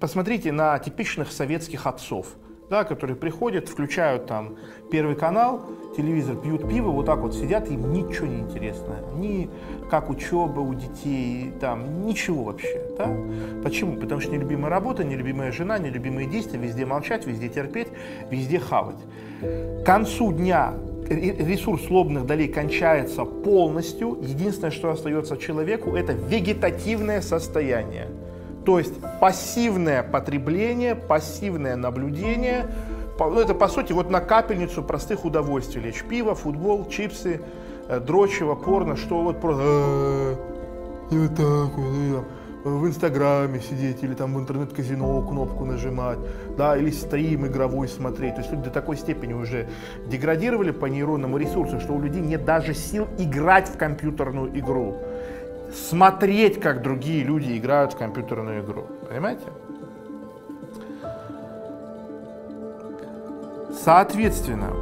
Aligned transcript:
Посмотрите 0.00 0.52
на 0.52 0.78
типичных 0.78 1.32
советских 1.32 1.86
отцов, 1.86 2.36
да, 2.68 2.84
которые 2.84 3.16
приходят, 3.16 3.70
включают 3.70 4.26
там 4.26 4.56
первый 4.92 5.16
канал, 5.16 5.62
телевизор, 5.96 6.36
пьют 6.36 6.68
пиво, 6.68 6.90
вот 6.90 7.06
так 7.06 7.20
вот 7.20 7.34
сидят, 7.34 7.70
им 7.70 7.90
ничего 7.90 8.26
не 8.26 8.40
интересно. 8.40 8.96
Ни 9.16 9.48
как 9.90 10.10
учеба 10.10 10.60
у 10.60 10.74
детей, 10.74 11.52
там, 11.58 12.06
ничего 12.06 12.44
вообще. 12.44 12.84
Да? 12.98 13.08
Почему? 13.64 13.96
Потому 13.96 14.20
что 14.20 14.30
нелюбимая 14.30 14.68
работа, 14.68 15.04
нелюбимая 15.04 15.50
жена, 15.52 15.78
нелюбимые 15.78 16.28
действия, 16.28 16.58
везде 16.58 16.84
молчать, 16.84 17.26
везде 17.26 17.48
терпеть, 17.48 17.88
везде 18.30 18.58
хавать. 18.58 19.00
К 19.40 19.84
концу 19.86 20.32
дня 20.34 20.74
ресурс 21.08 21.88
лобных 21.88 22.26
долей 22.26 22.48
кончается 22.48 23.24
полностью. 23.24 24.18
Единственное, 24.20 24.70
что 24.70 24.90
остается 24.90 25.38
человеку, 25.38 25.96
это 25.96 26.12
вегетативное 26.12 27.22
состояние. 27.22 28.08
То 28.68 28.78
есть 28.78 28.92
пассивное 29.18 30.02
потребление, 30.02 30.94
пассивное 30.94 31.74
наблюдение, 31.74 32.66
ну, 33.18 33.40
это 33.40 33.54
по 33.54 33.66
сути 33.66 33.94
вот 33.94 34.10
на 34.10 34.20
капельницу 34.20 34.82
простых 34.82 35.24
удовольствий 35.24 35.80
лечь. 35.80 36.04
Пиво, 36.04 36.34
футбол, 36.34 36.86
чипсы, 36.86 37.40
э, 37.88 37.98
дрочево, 37.98 38.54
порно, 38.56 38.96
что 38.96 39.22
вот 39.22 39.40
просто... 39.40 39.62
«Э, 39.64 40.34
и 41.10 41.16
вот 41.16 41.34
так 41.34 41.78
вот, 41.78 42.24
в 42.62 42.86
Инстаграме 42.86 43.60
сидеть 43.60 44.02
или 44.02 44.12
там 44.12 44.34
в 44.34 44.38
интернет-казино 44.38 45.22
кнопку 45.22 45.64
нажимать, 45.64 46.18
да, 46.58 46.76
или 46.76 46.90
стрим 46.90 47.46
игровой 47.46 47.88
смотреть. 47.88 48.34
То 48.34 48.40
есть 48.42 48.52
люди 48.52 48.64
до 48.64 48.70
такой 48.70 48.98
степени 48.98 49.32
уже 49.32 49.66
деградировали 50.08 50.72
по 50.72 50.84
нейронному 50.84 51.38
ресурсу, 51.38 51.80
что 51.80 51.94
у 51.94 52.02
людей 52.02 52.20
нет 52.20 52.44
даже 52.44 52.74
сил 52.74 53.06
играть 53.16 53.66
в 53.68 53.78
компьютерную 53.78 54.58
игру 54.58 54.98
смотреть, 55.72 56.60
как 56.60 56.82
другие 56.82 57.24
люди 57.24 57.56
играют 57.56 57.92
в 57.92 57.98
компьютерную 57.98 58.62
игру. 58.62 58.86
Понимаете? 59.08 59.44
Соответственно, 63.84 64.72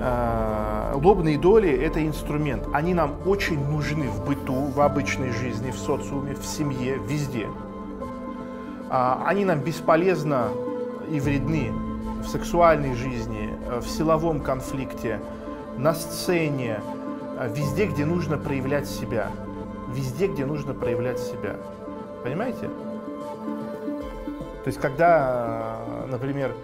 э, 0.00 0.92
лобные 0.94 1.38
доли– 1.38 1.70
это 1.70 2.06
инструмент. 2.06 2.68
Они 2.72 2.94
нам 2.94 3.14
очень 3.26 3.64
нужны 3.66 4.08
в 4.08 4.26
быту, 4.26 4.66
в 4.66 4.80
обычной 4.80 5.30
жизни, 5.30 5.70
в 5.70 5.78
социуме, 5.78 6.34
в 6.34 6.44
семье, 6.44 6.98
везде. 7.08 7.48
А, 8.88 9.24
они 9.26 9.44
нам 9.44 9.60
бесполезно 9.60 10.48
и 11.10 11.18
вредны 11.18 11.72
в 12.22 12.28
сексуальной 12.28 12.94
жизни, 12.94 13.50
э, 13.68 13.80
в 13.80 13.88
силовом 13.88 14.40
конфликте, 14.40 15.20
на 15.78 15.94
сцене, 15.94 16.80
э, 17.38 17.50
везде, 17.52 17.86
где 17.86 18.04
нужно 18.04 18.36
проявлять 18.36 18.86
себя– 18.86 19.30
везде, 19.96 20.26
где 20.26 20.44
нужно 20.44 20.74
проявлять 20.74 21.18
себя. 21.18 21.56
Понимаете? 22.22 22.68
То 24.62 24.68
есть, 24.68 24.80
когда, 24.80 25.78
например, 26.08 26.54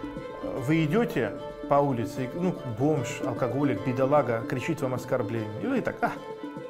вы 0.67 0.85
идете 0.85 1.33
по 1.69 1.77
улице, 1.77 2.29
ну, 2.35 2.55
бомж, 2.79 3.21
алкоголик, 3.25 3.87
бедолага 3.87 4.43
кричит 4.49 4.83
вам 4.83 4.95
оскорбление, 4.95 5.63
и 5.63 5.67
вы 5.67 5.81
так, 5.81 5.97
а, 6.03 6.13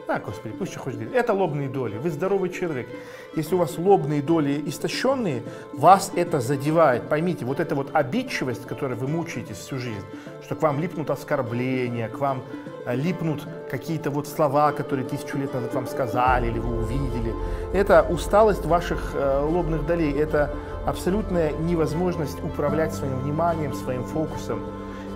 а, 0.08 0.18
Господи, 0.18 0.54
пусть 0.58 0.72
что 0.72 0.80
хочет 0.80 0.98
говорить. 0.98 1.16
Это 1.16 1.32
лобные 1.32 1.68
доли. 1.68 1.96
Вы 1.96 2.10
здоровый 2.10 2.50
человек. 2.50 2.88
Если 3.36 3.54
у 3.54 3.58
вас 3.58 3.78
лобные 3.78 4.20
доли 4.20 4.62
истощенные, 4.66 5.42
вас 5.72 6.10
это 6.14 6.40
задевает. 6.40 7.08
Поймите, 7.08 7.44
вот 7.44 7.60
эта 7.60 7.74
вот 7.74 7.90
обидчивость, 7.92 8.66
которой 8.66 8.94
вы 8.94 9.06
мучаетесь 9.06 9.56
всю 9.56 9.78
жизнь, 9.78 10.04
что 10.44 10.56
к 10.56 10.62
вам 10.62 10.80
липнут 10.80 11.10
оскорбления, 11.10 12.08
к 12.08 12.18
вам 12.18 12.42
э, 12.84 12.96
липнут 12.96 13.46
какие-то 13.70 14.10
вот 14.10 14.26
слова, 14.26 14.72
которые 14.72 15.06
тысячу 15.06 15.38
лет 15.38 15.54
назад 15.54 15.72
вам 15.74 15.86
сказали 15.86 16.48
или 16.48 16.58
вы 16.58 16.82
увидели. 16.82 17.32
Это 17.72 18.02
усталость 18.02 18.66
ваших 18.66 19.12
э, 19.14 19.40
лобных 19.40 19.86
долей, 19.86 20.12
это 20.12 20.54
абсолютная 20.84 21.52
невозможность 21.52 22.42
управлять 22.42 22.92
своим 22.92 23.20
вниманием, 23.20 23.72
своим 23.72 24.04
фокусом 24.04 24.62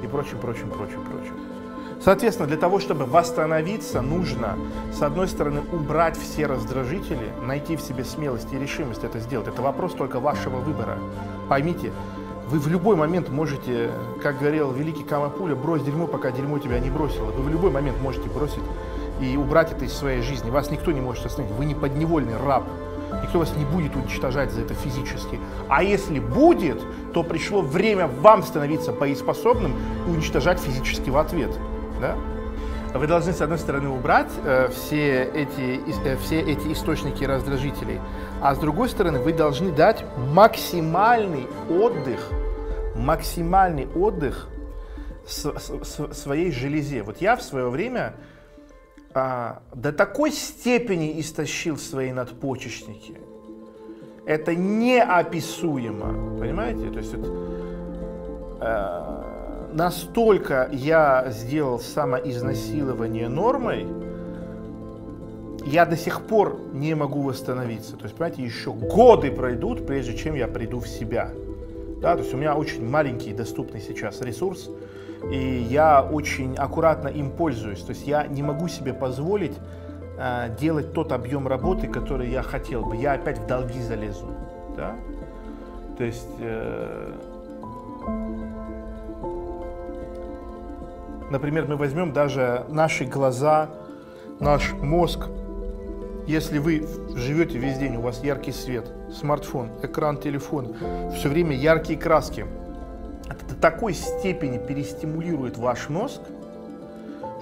и 0.02 0.06
прочим, 0.06 0.38
прочим, 0.38 0.70
прочим, 0.70 1.04
прочим. 1.04 1.55
Соответственно, 2.06 2.46
для 2.46 2.56
того, 2.56 2.78
чтобы 2.78 3.04
восстановиться, 3.04 4.00
нужно, 4.00 4.56
с 4.92 5.02
одной 5.02 5.26
стороны, 5.26 5.62
убрать 5.72 6.16
все 6.16 6.46
раздражители, 6.46 7.32
найти 7.42 7.74
в 7.74 7.80
себе 7.80 8.04
смелость 8.04 8.52
и 8.52 8.58
решимость 8.60 9.02
это 9.02 9.18
сделать. 9.18 9.48
Это 9.48 9.60
вопрос 9.60 9.92
только 9.92 10.20
вашего 10.20 10.58
выбора. 10.58 10.98
Поймите, 11.48 11.90
вы 12.48 12.60
в 12.60 12.68
любой 12.68 12.94
момент 12.94 13.28
можете, 13.30 13.90
как 14.22 14.38
говорил 14.38 14.70
великий 14.70 15.02
Камапуля, 15.02 15.56
брось 15.56 15.82
дерьмо, 15.82 16.06
пока 16.06 16.30
дерьмо 16.30 16.60
тебя 16.60 16.78
не 16.78 16.90
бросило. 16.90 17.32
Вы 17.32 17.42
в 17.42 17.48
любой 17.48 17.72
момент 17.72 18.00
можете 18.00 18.28
бросить 18.28 18.62
и 19.20 19.36
убрать 19.36 19.72
это 19.72 19.84
из 19.84 19.92
своей 19.92 20.22
жизни. 20.22 20.48
Вас 20.48 20.70
никто 20.70 20.92
не 20.92 21.00
может 21.00 21.26
остановить. 21.26 21.56
Вы 21.56 21.64
не 21.64 21.74
подневольный 21.74 22.36
раб. 22.36 22.62
Никто 23.20 23.40
вас 23.40 23.52
не 23.56 23.64
будет 23.64 23.96
уничтожать 23.96 24.52
за 24.52 24.60
это 24.60 24.74
физически. 24.74 25.40
А 25.66 25.82
если 25.82 26.20
будет, 26.20 26.80
то 27.12 27.24
пришло 27.24 27.62
время 27.62 28.06
вам 28.06 28.44
становиться 28.44 28.92
боеспособным 28.92 29.72
и 30.06 30.10
уничтожать 30.12 30.60
физически 30.60 31.10
в 31.10 31.16
ответ 31.16 31.50
да? 32.00 32.16
Вы 32.94 33.06
должны, 33.06 33.32
с 33.32 33.40
одной 33.40 33.58
стороны, 33.58 33.88
убрать 33.88 34.30
э, 34.44 34.68
все, 34.68 35.24
эти, 35.24 35.80
э, 36.04 36.16
все 36.16 36.40
эти 36.40 36.72
источники 36.72 37.24
раздражителей, 37.24 38.00
а 38.40 38.54
с 38.54 38.58
другой 38.58 38.88
стороны, 38.88 39.18
вы 39.18 39.32
должны 39.32 39.70
дать 39.70 40.04
максимальный 40.16 41.46
отдых, 41.68 42.30
максимальный 42.94 43.86
отдых 43.86 44.48
с, 45.26 45.44
с, 45.44 46.14
своей 46.14 46.52
железе. 46.52 47.02
Вот 47.02 47.20
я 47.20 47.36
в 47.36 47.42
свое 47.42 47.68
время 47.68 48.14
а, 49.12 49.62
до 49.74 49.92
такой 49.92 50.30
степени 50.30 51.20
истощил 51.20 51.76
свои 51.76 52.12
надпочечники. 52.12 53.18
Это 54.26 54.54
неописуемо, 54.54 56.38
понимаете? 56.38 56.90
То 56.90 56.98
есть 56.98 57.14
это, 57.14 57.26
э, 58.60 59.35
настолько 59.76 60.68
я 60.72 61.26
сделал 61.28 61.78
самоизнасилование 61.78 63.28
нормой, 63.28 63.86
я 65.66 65.84
до 65.84 65.96
сих 65.96 66.22
пор 66.22 66.58
не 66.72 66.94
могу 66.94 67.20
восстановиться. 67.22 67.96
То 67.96 68.04
есть, 68.04 68.14
понимаете, 68.14 68.42
еще 68.42 68.72
годы 68.72 69.30
пройдут, 69.30 69.86
прежде 69.86 70.16
чем 70.16 70.34
я 70.34 70.48
приду 70.48 70.80
в 70.80 70.88
себя. 70.88 71.30
Да, 72.00 72.14
то 72.14 72.22
есть 72.22 72.32
у 72.32 72.36
меня 72.36 72.54
очень 72.54 72.88
маленький 72.88 73.32
доступный 73.32 73.80
сейчас 73.80 74.20
ресурс, 74.20 74.70
и 75.30 75.66
я 75.68 76.02
очень 76.02 76.56
аккуратно 76.56 77.08
им 77.08 77.30
пользуюсь. 77.30 77.80
То 77.80 77.90
есть 77.90 78.06
я 78.06 78.26
не 78.26 78.42
могу 78.42 78.68
себе 78.68 78.94
позволить 78.94 79.54
э, 80.18 80.54
делать 80.58 80.92
тот 80.92 81.12
объем 81.12 81.48
работы, 81.48 81.88
который 81.88 82.30
я 82.30 82.42
хотел 82.42 82.84
бы. 82.84 82.96
Я 82.96 83.14
опять 83.14 83.38
в 83.38 83.46
долги 83.46 83.80
залезу. 83.82 84.28
Да? 84.76 84.94
То 85.98 86.04
есть 86.04 86.28
э, 86.38 87.12
Например, 91.30 91.66
мы 91.66 91.76
возьмем 91.76 92.12
даже 92.12 92.64
наши 92.68 93.04
глаза, 93.04 93.70
наш 94.38 94.72
мозг. 94.72 95.26
Если 96.26 96.58
вы 96.58 96.86
живете 97.14 97.58
весь 97.58 97.78
день, 97.78 97.96
у 97.96 98.00
вас 98.00 98.22
яркий 98.22 98.52
свет, 98.52 98.90
смартфон, 99.12 99.70
экран 99.82 100.18
телефона, 100.18 101.12
все 101.14 101.28
время 101.28 101.56
яркие 101.56 101.98
краски, 101.98 102.46
это 103.28 103.44
до 103.46 103.54
такой 103.54 103.94
степени 103.94 104.58
перестимулирует 104.58 105.56
ваш 105.56 105.88
мозг, 105.88 106.20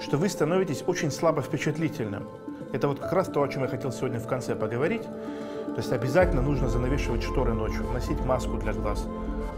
что 0.01 0.17
вы 0.17 0.29
становитесь 0.29 0.83
очень 0.85 1.11
слабо 1.11 1.41
впечатлительным. 1.41 2.27
Это 2.73 2.87
вот 2.87 2.99
как 2.99 3.13
раз 3.13 3.27
то, 3.27 3.41
о 3.41 3.47
чем 3.47 3.63
я 3.63 3.67
хотел 3.67 3.91
сегодня 3.91 4.19
в 4.19 4.27
конце 4.27 4.55
поговорить. 4.55 5.03
То 5.03 5.77
есть 5.77 5.91
обязательно 5.91 6.41
нужно 6.41 6.69
занавешивать 6.69 7.23
шторы 7.23 7.53
ночью, 7.53 7.83
носить 7.91 8.23
маску 8.25 8.57
для 8.57 8.73
глаз, 8.73 9.05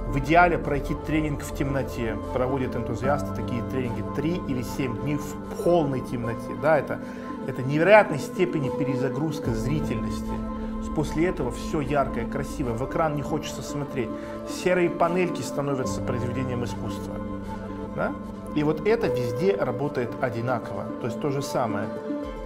в 0.07 0.19
идеале 0.19 0.57
пройти 0.57 0.95
тренинг 1.05 1.43
в 1.43 1.55
темноте. 1.55 2.17
Проводят 2.33 2.75
энтузиасты 2.75 3.35
такие 3.35 3.61
тренинги 3.63 4.03
3 4.15 4.41
или 4.47 4.61
7 4.61 5.01
дней 5.01 5.17
в 5.17 5.63
полной 5.63 6.01
темноте. 6.01 6.55
Да, 6.61 6.77
это, 6.77 6.99
это 7.47 7.61
невероятной 7.63 8.19
степени 8.19 8.69
перезагрузка 8.69 9.51
зрительности. 9.51 10.31
После 10.97 11.27
этого 11.27 11.51
все 11.51 11.79
яркое, 11.79 12.25
красивое, 12.25 12.73
в 12.73 12.83
экран 12.83 13.15
не 13.15 13.21
хочется 13.21 13.61
смотреть. 13.61 14.09
Серые 14.49 14.89
панельки 14.89 15.43
становятся 15.43 16.01
произведением 16.01 16.63
искусства. 16.63 17.13
Да? 17.95 18.13
И 18.55 18.63
вот 18.63 18.87
это 18.87 19.05
везде 19.05 19.55
работает 19.55 20.09
одинаково. 20.21 20.85
То 21.01 21.05
есть 21.05 21.21
то 21.21 21.29
же 21.29 21.43
самое 21.43 21.87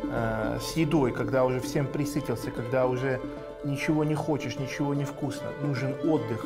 э, 0.04 0.58
с 0.60 0.74
едой, 0.74 1.14
когда 1.14 1.46
уже 1.46 1.62
всем 1.62 1.88
присытился, 1.88 2.52
когда 2.52 2.88
уже 2.88 3.22
ничего 3.64 4.04
не 4.04 4.16
хочешь, 4.16 4.60
ничего 4.60 4.94
не 4.94 5.06
вкусно, 5.06 5.48
нужен 5.62 5.96
отдых 6.04 6.46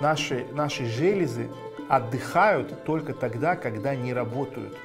наши, 0.00 0.46
наши 0.52 0.86
железы 0.86 1.50
отдыхают 1.88 2.84
только 2.84 3.14
тогда, 3.14 3.56
когда 3.56 3.94
не 3.94 4.12
работают. 4.12 4.76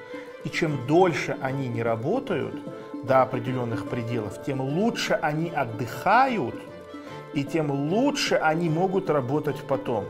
И 0.44 0.50
чем 0.50 0.86
дольше 0.88 1.38
они 1.42 1.68
не 1.68 1.84
работают 1.84 2.56
до 3.04 3.22
определенных 3.22 3.88
пределов, 3.88 4.44
тем 4.44 4.62
лучше 4.62 5.14
они 5.22 5.50
отдыхают, 5.50 6.56
и 7.34 7.44
тем 7.44 7.72
лучше 7.72 8.36
они 8.36 8.70
могут 8.70 9.10
работать 9.10 9.62
потом. 9.68 10.06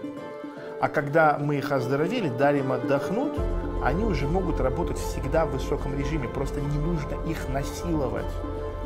А 0.82 0.88
когда 0.88 1.38
мы 1.40 1.58
их 1.58 1.72
оздоровили, 1.72 2.30
дали 2.30 2.60
им 2.60 2.72
отдохнуть, 2.72 3.38
они 3.84 4.04
уже 4.04 4.28
могут 4.28 4.60
работать 4.60 4.98
всегда 4.98 5.46
в 5.46 5.52
высоком 5.52 5.98
режиме. 5.98 6.28
Просто 6.28 6.60
не 6.60 6.78
нужно 6.78 7.16
их 7.30 7.50
насиловать. 7.50 8.32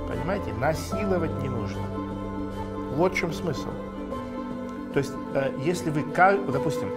Понимаете? 0.07 0.53
Насиловать 0.53 1.41
не 1.41 1.49
нужно. 1.49 1.81
Вот 2.95 3.13
в 3.13 3.17
чем 3.17 3.33
смысл. 3.33 3.69
То 4.95 4.99
есть, 4.99 5.11
э, 5.33 5.51
если 5.59 5.89
вы, 5.89 6.05
допустим, 6.47 6.89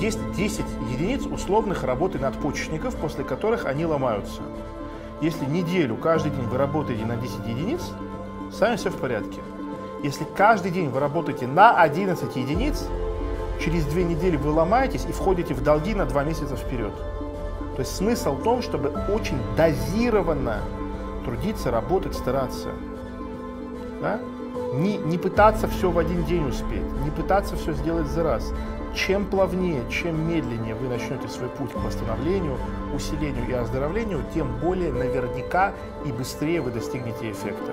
есть 0.00 0.18
10 0.32 0.64
единиц 0.90 1.24
условных 1.24 1.84
работы 1.84 2.18
надпочечников, 2.18 2.96
после 2.96 3.22
которых 3.22 3.64
они 3.64 3.86
ломаются. 3.86 4.42
Если 5.20 5.44
неделю, 5.44 5.94
каждый 5.96 6.32
день 6.32 6.46
вы 6.46 6.58
работаете 6.58 7.06
на 7.06 7.16
10 7.16 7.46
единиц, 7.46 7.92
с 8.52 8.58
вами 8.58 8.74
все 8.74 8.90
в 8.90 8.96
порядке. 8.96 9.40
Если 10.02 10.24
каждый 10.36 10.72
день 10.72 10.88
вы 10.88 10.98
работаете 10.98 11.46
на 11.46 11.80
11 11.80 12.34
единиц, 12.34 12.84
через 13.60 13.84
две 13.84 14.02
недели 14.02 14.36
вы 14.36 14.50
ломаетесь 14.50 15.06
и 15.08 15.12
входите 15.12 15.54
в 15.54 15.62
долги 15.62 15.94
на 15.94 16.06
два 16.06 16.24
месяца 16.24 16.56
вперед. 16.56 16.92
То 17.76 17.82
есть 17.82 17.94
смысл 17.94 18.32
в 18.32 18.42
том, 18.42 18.62
чтобы 18.62 18.88
очень 19.14 19.38
дозированно 19.56 20.58
трудиться, 21.24 21.70
работать, 21.70 22.16
стараться. 22.16 22.70
Да? 24.00 24.18
Не, 24.72 24.98
не 24.98 25.16
пытаться 25.16 25.66
все 25.66 25.90
в 25.90 25.98
один 25.98 26.24
день 26.24 26.46
успеть, 26.46 26.82
не 27.04 27.10
пытаться 27.10 27.56
все 27.56 27.72
сделать 27.72 28.06
за 28.06 28.22
раз. 28.22 28.52
Чем 28.94 29.24
плавнее, 29.24 29.82
чем 29.90 30.28
медленнее 30.28 30.74
вы 30.74 30.88
начнете 30.88 31.28
свой 31.28 31.48
путь 31.48 31.72
к 31.72 31.76
восстановлению, 31.76 32.58
усилению 32.94 33.48
и 33.48 33.52
оздоровлению, 33.52 34.22
тем 34.34 34.58
более 34.60 34.92
наверняка 34.92 35.72
и 36.04 36.12
быстрее 36.12 36.60
вы 36.60 36.70
достигнете 36.70 37.30
эффекта. 37.30 37.72